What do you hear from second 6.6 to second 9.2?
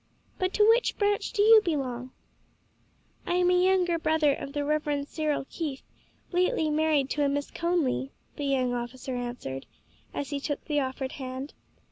married to a Miss Conly," the young officer